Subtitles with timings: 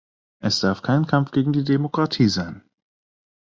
[0.41, 2.63] Es darf kein Kampf gegen die Demokratie sein.